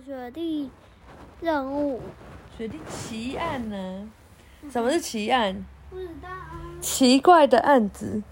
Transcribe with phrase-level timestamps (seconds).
[0.00, 0.70] 雪地
[1.40, 2.00] 任务，
[2.56, 4.08] 雪地奇案呢？
[4.70, 5.64] 什么是奇案？
[5.90, 6.80] 不知道啊。
[6.80, 8.22] 奇怪的案子，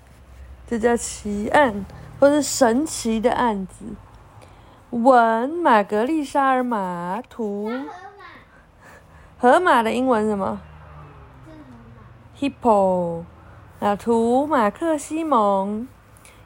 [0.67, 1.85] 这叫奇案，
[2.19, 3.85] 或是神奇的案子。
[4.91, 7.71] 文玛格丽莎尔马图
[9.39, 10.61] 河马，的英文是什么。
[12.39, 13.25] ？hippo。
[13.81, 15.87] 啊，图马克西蒙，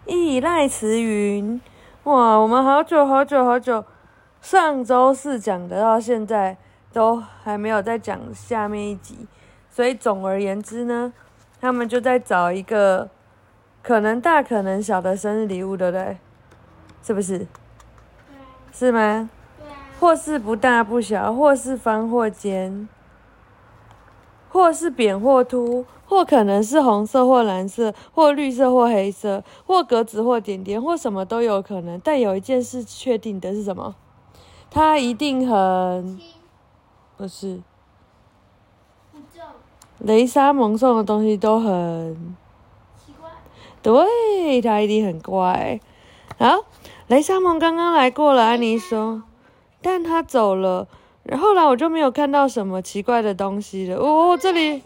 [0.05, 1.61] 依赖慈云。
[2.03, 3.85] 哇，我们好久好久好久，
[4.43, 6.57] 上周四讲的到现在
[6.93, 9.27] 都还没有再讲下面一集，
[9.71, 11.13] 所以总而言之呢，
[11.61, 13.09] 他们就在找一个
[13.83, 16.19] 可能大可能小的生日礼物，对不对？
[17.05, 17.47] 是不是？
[18.73, 19.31] 是吗？
[20.01, 22.89] 或是不大不小，或是方或尖，
[24.51, 32.01] 或是扁或凸，或可能是红色或蓝色，或绿色或黑色，或格子或点点，或什么都有可能。
[32.03, 33.95] 但有一件事确定的是什么？
[34.75, 36.19] 他一定很
[37.19, 37.61] 不是，
[39.99, 42.35] 雷莎蒙送的东西都很
[42.97, 43.29] 奇怪。
[43.83, 45.79] 对，他一定很乖。
[46.39, 46.65] 好，
[47.07, 49.23] 雷莎蒙刚刚来过了，安妮说。
[49.83, 50.89] 但他走了，
[51.23, 53.97] 然后来我就没有看到什么奇怪的东西了。
[53.97, 54.83] 哦，这里，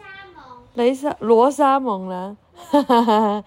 [0.74, 2.36] 雷莎罗莎蒙啦，
[2.70, 3.44] 哈哈哈哈！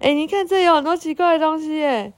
[0.00, 2.12] 哎，你看这有很多奇怪的东西耶。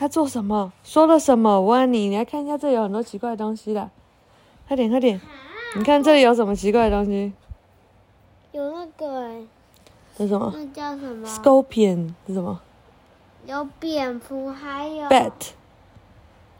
[0.00, 0.72] 他做什么？
[0.82, 1.60] 说了什么？
[1.60, 3.90] 我问你，你来看一下，这有很多奇怪的东西的。
[4.66, 5.18] 快点，快点！
[5.18, 7.34] 啊，你看这里有什么奇怪的东西？
[8.52, 9.42] 有那个哎，
[10.16, 12.58] 这是什么那叫什么？？Scorpion 是什么
[13.44, 15.32] 有蝙蝠，还有？Bat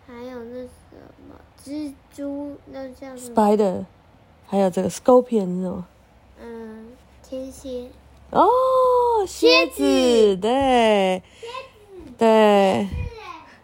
[0.06, 0.68] 还有那什
[1.26, 3.86] 么蜘蛛，那叫什么？Spider，
[4.48, 5.86] 还有这个 Scorpion 是什么？
[6.42, 6.88] 嗯，
[7.26, 7.88] 天蝎。
[8.32, 8.46] 哦，
[9.26, 11.22] 蝎子，对，
[12.18, 12.86] 对，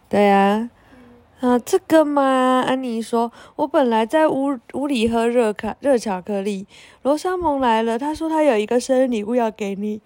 [0.09, 0.71] 对呀、
[1.41, 2.23] 啊，这个嘛，
[2.67, 6.67] 安妮说，我本来在屋屋里喝热卡热巧克力，
[7.03, 10.01] 罗莎蒙来了，他说他有一个生日礼物要给你，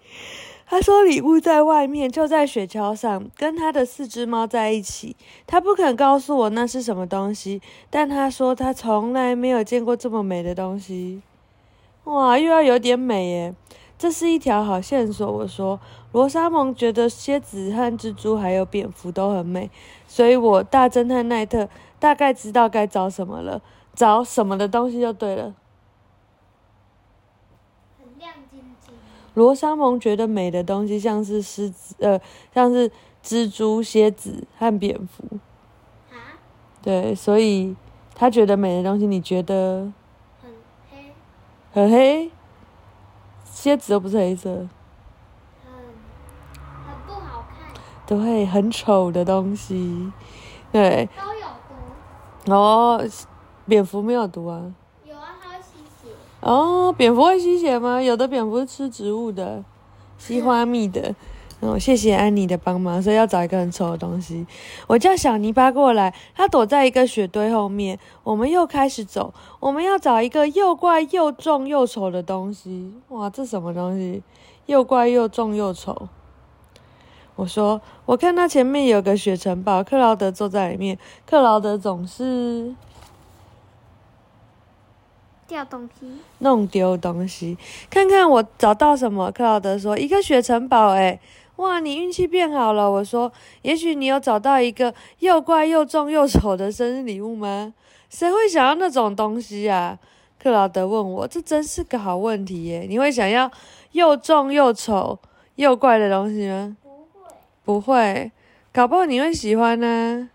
[0.65, 11.21] 他说礼物在外面，就在雪橇上，跟他的四只猫在一起，他不肯告诉我那是什么东西，但他说他从来没有见过这么美的东西，
[12.05, 13.53] 哇，又要有点美耶。
[14.01, 15.31] 这是一条好线索。
[15.31, 15.79] 我说，
[16.11, 19.69] 罗莎蒙觉得蝎子和蜘蛛还有蝙蝠都很美，
[20.07, 21.69] 所以我大侦探奈特
[21.99, 23.61] 大概知道该找什么了，
[23.93, 25.53] 找什么的东西就对了。
[27.99, 28.95] 很亮晶晶。
[29.35, 32.19] 罗莎蒙觉得美的东西像是狮子，呃，
[32.55, 32.89] 像是
[33.23, 35.37] 蜘蛛、蝎子和蝙蝠。
[36.09, 36.41] 啊，
[36.81, 37.75] 对，所以
[38.15, 39.93] 他觉得美的东西，你觉得
[40.41, 40.51] 很
[40.89, 41.13] 黑，
[41.71, 42.31] 很黑？
[43.51, 44.67] 蝎子又不是黑色，很
[46.63, 47.73] 很不好看，
[48.07, 50.11] 对，很丑的东西。
[50.71, 51.47] 对，都有
[52.45, 52.53] 毒。
[52.53, 53.05] 哦，
[53.65, 54.73] 蝙蝠没有毒啊。
[55.05, 56.09] 有啊，它会吸血。
[56.39, 58.01] 哦，蝙蝠会吸血吗？
[58.01, 59.63] 有的蝙蝠是吃植物的，
[60.17, 61.13] 吸花蜜的。
[61.61, 64.47] 哦，谢谢安妮的帮忙，所以要找一个很丑的东西。
[64.87, 67.99] 我叫小泥巴过来，他躲在一个雪堆后面。
[68.23, 72.91] 我们又开始走，我们要找一个又怪又重又丑的东西。
[73.09, 74.23] 哇，这什么东西？
[74.65, 76.09] 又怪又重又丑。
[77.35, 80.97] 我说，我看到前面有个雪城堡，克劳德坐在里面。
[81.27, 82.73] 克劳德总是
[85.51, 86.07] 掉东西。
[86.39, 87.57] 弄丢东西。
[87.89, 89.29] 看看我找到什么？
[89.31, 91.19] 克劳德说：“一个雪城堡。”哎，
[91.57, 92.89] 哇，你运气变好了。
[92.89, 93.31] 我说
[93.63, 97.73] ：“也许你有找到一个又怪又重又丑的生日礼物吗？
[98.09, 99.99] 谁会想要那种东西啊？”
[100.41, 102.85] 克劳德问我：“这真是个好问题耶！
[102.89, 103.51] 你会想要
[103.91, 105.19] 又重又丑
[105.55, 107.29] 又怪的东西吗？”不会。
[107.63, 108.31] 不会，
[108.73, 110.29] 搞不好你会喜欢呢、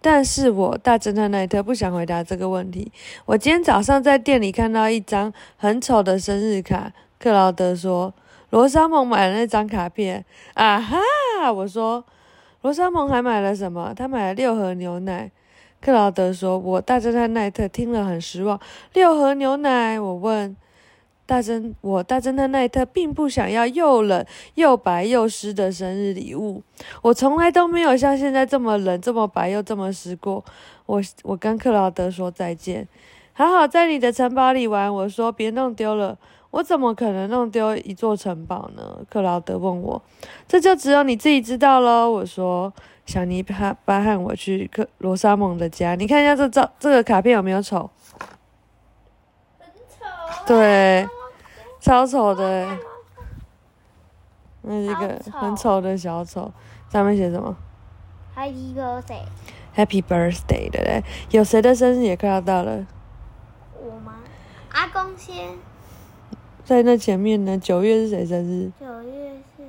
[0.00, 2.92] 但是我大侦探奈特不想回答这个问题。
[3.24, 8.14] 我今天早上在店里看到一张很丑的生日卡，克劳德说
[8.50, 10.24] 罗莎蒙买了那张卡片。
[10.54, 11.52] 啊哈！
[11.52, 12.04] 我说
[12.62, 13.92] 罗莎蒙还买了什么？
[13.96, 15.30] 他买了六盒牛奶。
[15.78, 18.58] 克劳德说：“我大侦探奈特听了很失望。
[18.94, 20.56] 六盒牛奶？”我问
[21.26, 24.24] 大侦，我大侦探奈特并不想要又冷
[24.54, 26.62] 又白又湿的生日礼物。
[27.02, 30.44] 我从来都没有像现在这么冷、这么白又这么湿过。
[30.86, 32.86] 我我跟克劳德说再见，
[33.32, 34.94] 好好在你的城堡里玩。
[34.94, 36.16] 我说别弄丢了。
[36.52, 39.00] 我怎么可能弄丢一座城堡呢？
[39.10, 40.00] 克劳德问我。
[40.48, 42.08] 这就只有你自己知道喽。
[42.10, 42.72] 我说
[43.04, 47.90] 小尼巴巴和我去克罗莎蒙的家，你看一下这照这个卡片有没有丑？
[49.58, 50.46] 很丑啊。
[50.46, 51.06] 对，
[51.86, 52.78] 超丑的欸。
[54.62, 56.50] 那是一个很丑的小丑，
[56.90, 57.56] 上面写什么
[58.36, 61.04] ？Happy birthday，Happy Birthday 的嘞。
[61.30, 62.84] 有谁的生日也快要到了？
[63.80, 64.14] 我吗？
[64.72, 65.56] 阿公先。
[66.64, 67.56] 在那前面呢？
[67.56, 68.72] 九月是谁生日？
[68.80, 69.62] 九月是。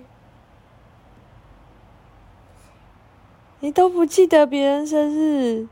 [3.60, 5.68] 你都不记得别人生日？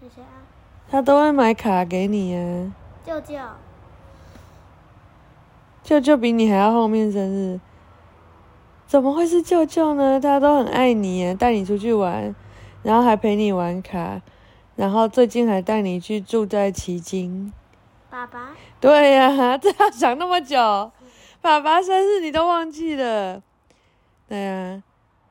[0.00, 0.48] 谁啊？
[0.90, 2.72] 他都会买卡给你啊。
[3.04, 3.36] 舅舅。
[5.88, 7.58] 舅舅比你还要后面生日。
[8.86, 10.20] 怎么会是舅舅呢？
[10.20, 12.34] 他都很爱你，带你出去玩，
[12.82, 14.20] 然后还陪你玩卡，
[14.76, 17.50] 然后最近还带你去住在奇经。
[18.10, 18.54] 爸爸。
[18.78, 20.92] 对呀， 这要想那么久，
[21.40, 23.42] 爸爸生日你都忘记了。
[24.28, 24.82] 对呀，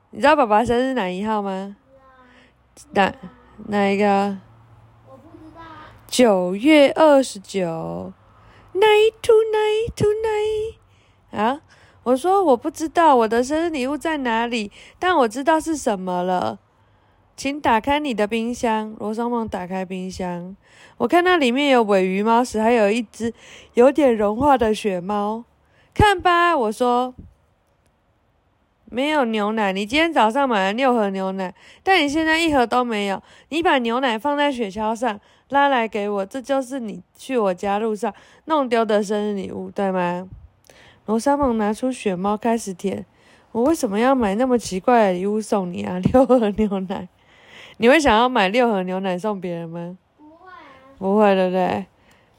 [0.10, 1.76] 你知道爸爸生日哪一号吗？
[2.94, 3.14] 哪
[3.68, 4.40] 哪一个？
[5.08, 5.62] 我不知道。
[6.08, 8.12] 九月二十九
[8.74, 10.47] ，night to night to night，啊。
[12.08, 16.58] 我说我不知道我的生日礼物在哪里，但我知道是什么了。
[17.36, 20.56] 请打开你的冰箱，罗松梦打开冰箱，
[20.98, 23.34] 我看到里面有尾鱼猫屎，还有一只
[23.74, 25.44] 有点融化的雪猫。
[25.94, 27.14] 看吧，我说
[28.86, 29.74] 没有牛奶。
[29.74, 33.22] 你今天早上买了六盒牛奶，但你现在一盒都没有。
[33.50, 35.20] 你把牛奶放在雪橇上
[35.50, 38.14] 拉来给我，这就是你去我家路上
[38.46, 40.30] 弄丢的生日礼物，对吗？
[41.08, 43.06] 罗莎蒙拿出雪猫开始舔。
[43.54, 45.98] 我为什么要买那么奇怪的礼物送你啊？
[46.14, 47.08] 六盒牛奶，
[47.78, 49.98] 你会想要买六盒牛奶送别人吗？
[50.18, 50.52] 不会，
[51.00, 51.86] 不会，对不对？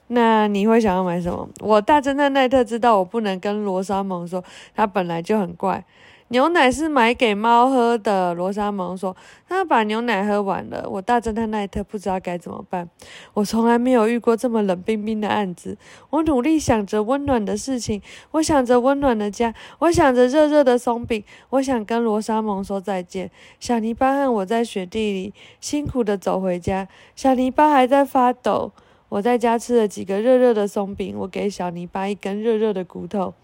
[0.08, 1.48] 那你会想要买什么？
[1.60, 4.42] 我大侦探奈特知道我不能跟罗莎蒙说，
[4.74, 5.84] 他本来就很怪。
[6.30, 9.16] 牛奶是买给猫喝的，罗莎蒙说。
[9.48, 12.86] 他把牛奶喝完了，我大侦探奈特不知道该怎么办。
[13.32, 15.78] 我从来没有遇过这么冷冰冰的案子。
[16.10, 18.02] 我努力想着温暖的事情，
[18.32, 23.30] 我想着温暖的家，我想着热热的松饼，我想跟罗莎蒙说再见。
[23.58, 28.72] 小泥巴和我在雪地里辛苦的走回家，小泥巴还在发抖。
[29.08, 33.34] 我在家吃了几个热热的松饼，我给小泥巴一根热热的骨头。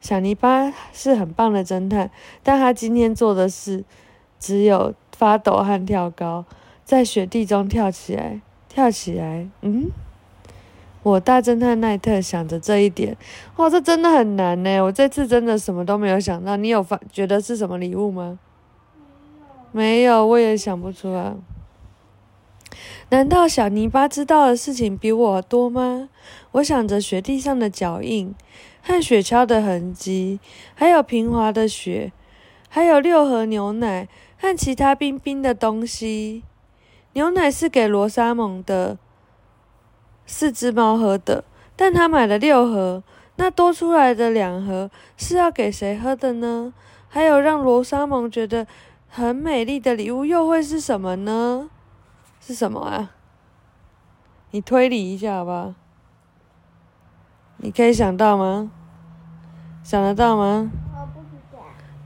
[0.00, 2.10] 小泥巴是很棒的侦探，
[2.42, 3.84] 但他今天做的事
[4.38, 6.44] 只有发抖和跳高，
[6.84, 9.48] 在雪地中跳起来，跳起来。
[9.60, 9.90] 嗯，
[11.02, 13.16] 我大侦探奈特想着这一点，
[13.56, 14.80] 哇，这真的很难呢。
[14.82, 16.56] 我这次真的什么都没有想到。
[16.56, 18.38] 你有发觉得是什么礼物吗？
[19.72, 21.34] 没有，我也想不出来。
[23.10, 26.08] 难道小泥巴知道的事情比我多吗？
[26.52, 28.34] 我想着雪地上的脚印。
[28.80, 30.40] 和雪橇的痕迹，
[30.74, 32.10] 还有平滑的雪，
[32.70, 34.08] 还有六盒牛奶
[34.38, 36.42] 和其他冰冰的东西。
[37.12, 38.96] 牛奶是给罗莎蒙的
[40.24, 41.44] 四只猫喝的，
[41.76, 43.02] 但他买了六盒，
[43.36, 46.72] 那多出来的两盒是要给谁喝的呢？
[47.08, 48.66] 还有让罗莎蒙觉得
[49.06, 51.68] 很美丽的礼物又会是什么呢？
[52.40, 53.10] 是什么啊？
[54.50, 55.74] 你推理一下好不好？
[57.58, 58.70] 你可以想到吗？
[59.82, 60.70] 想得到吗？
[60.94, 61.58] 我不知道。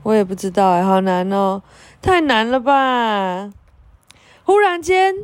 [0.03, 1.61] 我也不知道哎，好难哦，
[2.01, 3.51] 太难了吧！
[4.43, 5.15] 忽然间，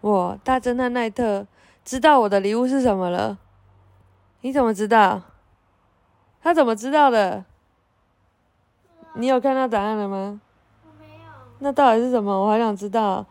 [0.00, 1.46] 我大侦探奈特
[1.84, 3.38] 知道我的礼物是什么了。
[4.42, 5.22] 你怎么知道？
[6.42, 7.44] 他怎么知道的？
[9.14, 10.40] 你有看到答案了吗？
[10.84, 11.22] 我没有。
[11.60, 12.32] 那到底是什么？
[12.40, 13.24] 我好想知道。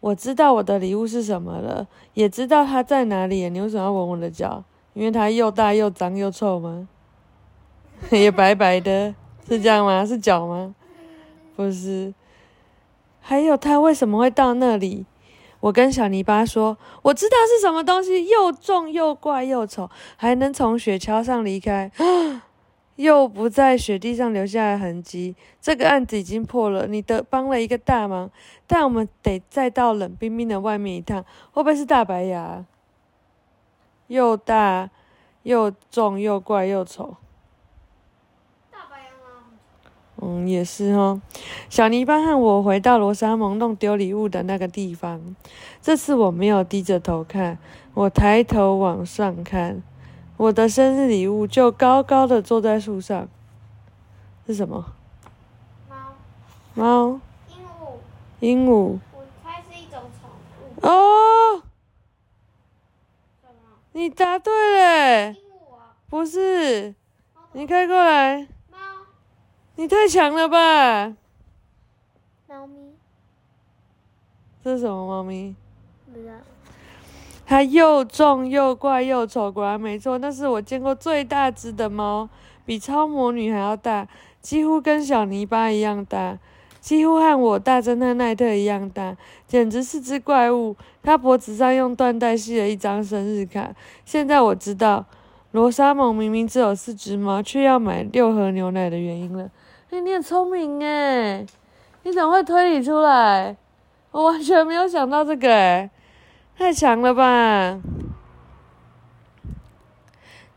[0.00, 3.48] 我知道我的礼物是什么了，也知道它在哪里。
[3.50, 4.64] 你为什么要闻我的脚？
[4.94, 6.88] 因为它又大又脏又臭吗？
[8.10, 9.14] 也白白的，
[9.46, 10.04] 是这样吗？
[10.04, 10.74] 是脚吗？
[11.54, 12.14] 不是。
[13.20, 15.04] 还有，他为什么会到那里？
[15.60, 21.92] 我跟小泥巴说，我知道是什么东西，又重又怪又丑，还能从雪橇上离开，
[23.00, 25.34] 又不在雪地上留下痕迹。
[25.58, 28.30] 这个案子已经破了，你的帮了一个大忙，
[28.66, 31.24] 但我们得再到冷冰冰的外面一趟。
[31.50, 32.66] 会不会是大白牙？
[34.08, 34.90] 又大
[35.44, 37.16] 又重又怪又丑。
[40.22, 41.22] 嗯，也是哦。
[41.70, 45.34] 小泥巴和我回到罗莎蒙弄丢礼物的那个地方。
[45.80, 47.56] 这次我没有低着头看，
[47.94, 49.82] 我抬头往上看，
[50.40, 53.28] 我的生日礼物就高高的坐在树上。
[54.46, 54.94] 是什么？
[55.86, 56.14] 猫。
[56.74, 57.20] 猫。
[57.50, 57.98] 鹦鹉。
[58.40, 58.98] 鹦鹉。
[59.12, 60.88] 我猜是一种宠物。
[60.88, 61.62] 哦。
[63.42, 63.76] 什么？
[63.92, 65.32] 你答对了。
[65.32, 65.94] 鹦鹉啊。
[66.08, 66.94] 不是。
[67.52, 68.48] 你开过来。
[68.70, 68.78] 猫
[69.76, 71.16] 你太强了吧！
[72.48, 72.94] 猫咪，
[74.64, 75.54] 这是什么猫咪？
[76.10, 76.32] 不知道。
[77.50, 82.28] 它又重又怪又丑，果然没错，那是我见过最大只的猫，
[82.64, 84.06] 比超魔女还要大，
[84.40, 86.38] 几乎跟小泥巴一样大。
[86.80, 89.16] 几乎和我大侦探奈特一样大，
[89.48, 90.76] 简直是只怪物。
[91.02, 93.74] 它脖子上用缎带系了一张生日卡。
[94.04, 95.04] 现在我知道
[95.50, 99.50] 罗莎蒙明明只有四只猫，却要买六盒牛奶的原因了。
[99.90, 101.44] 你很聪明哎，
[102.04, 103.56] 你怎么会推理出来？
[104.12, 105.90] 我完全没有想到这个哎，
[106.60, 107.80] 太强了吧！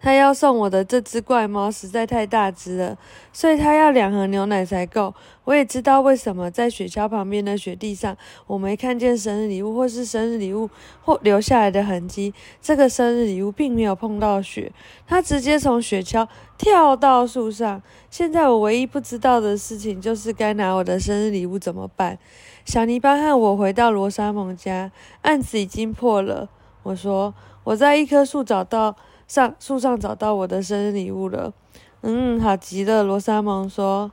[0.01, 2.97] 他要送我的这只怪猫实在太大只了，
[3.31, 5.15] 所以他要两盒牛奶才够。
[5.45, 8.17] 我也知道为什么在雪橇旁边的雪地上，
[8.47, 10.69] 我没看见生日礼物或是生日礼物
[11.01, 12.33] 或留下来的痕迹。
[12.61, 14.73] 这个生日礼物并没有碰到雪，
[15.07, 17.81] 它直接从雪橇跳到树上。
[18.11, 22.19] 现在我唯一不知道的事情就是该拿我的生日礼物怎么办。
[22.65, 24.91] 小泥巴和我回到罗莎蒙家，
[25.21, 26.49] 案子已经破了。
[26.83, 28.95] 我说我在一棵树找到。
[29.25, 31.53] 上树上找到我的生日礼物了，
[32.01, 33.01] 嗯，好极了。
[33.03, 34.11] 罗莎蒙说，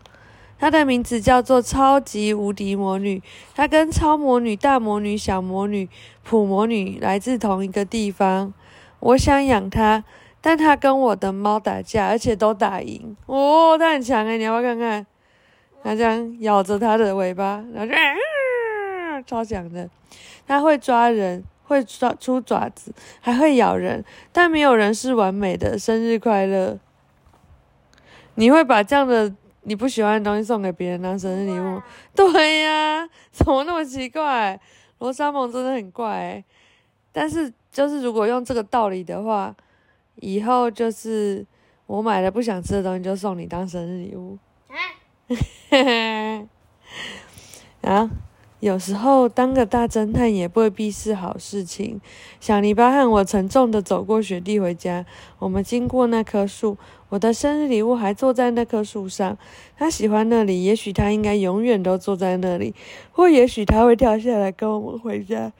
[0.59, 3.21] 她的名字叫做超级无敌魔女，
[3.55, 5.91] 她跟超魔女、大魔女、小魔女、
[6.23, 8.55] 普魔女来自同一个地方。
[9.01, 10.05] 我想养它，
[10.41, 13.15] 但她跟我的猫打架，而且都打赢。
[13.27, 15.07] 哦，她很强诶，你要不要看看？
[15.83, 17.93] 她这样咬着它的尾巴，然后就
[19.23, 19.89] 超强的，
[20.47, 21.45] 它会抓人。
[21.71, 25.79] 会抓出爪子，还会咬人，但没有人是完美的。
[25.79, 26.77] 生日快乐！
[28.35, 31.81] 你会把这样的你不喜欢的东西送给别人当生日礼物？
[32.13, 34.61] 对呀，怎么那么奇怪？
[34.99, 36.43] 罗莎蒙真的很怪。
[37.13, 39.55] 但是就是如果用这个道理的话，
[40.17, 41.47] 以后就是
[41.87, 44.37] 我买了不想吃的东西就送你当生日礼物。
[47.83, 48.11] 啊。
[48.61, 51.99] 有时候当个大侦探也未必是好事情。
[52.41, 55.07] 小泥巴和我沉重地走过雪地回家。
[55.39, 56.77] 我们经过那棵树，
[57.09, 59.39] 我的生日礼物还坐在那棵树上。
[59.79, 62.75] 他喜欢那里，也许他应该永远都坐在那里，
[63.13, 65.53] 或也许他会跳下来跟我们回家。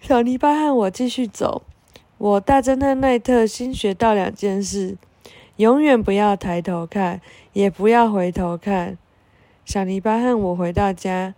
[0.00, 1.62] 小泥巴和我继续走。
[2.18, 4.96] 我大侦探奈特新学到两件事：
[5.56, 7.20] 永远不要抬头看，
[7.54, 8.96] 也不要回头看。
[9.64, 11.34] 小泥巴和我回到家。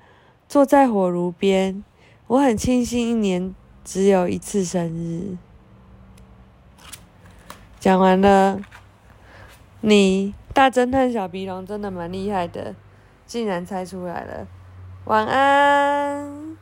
[0.48, 1.84] 坐在火炉边，
[2.26, 5.36] 我很庆幸一年只有一次生日。
[7.78, 8.58] 讲完了，
[9.82, 12.74] 你大侦探小鼻龙真的蛮厉害的，
[13.26, 14.48] 竟然猜出来了。
[15.04, 16.56] 晚安。